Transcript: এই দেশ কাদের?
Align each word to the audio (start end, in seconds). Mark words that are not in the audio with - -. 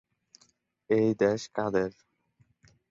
এই 0.89 1.09
দেশ 1.19 1.41
কাদের? 1.55 1.91